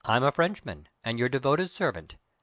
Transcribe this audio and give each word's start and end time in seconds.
"I'm 0.03 0.23
a 0.23 0.31
Frenchman, 0.31 0.87
and 1.03 1.19
your 1.19 1.29
devoted 1.29 1.75
servant. 1.75 2.15